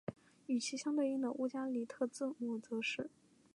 [0.47, 3.07] 与其相对应的乌加里特字母则是。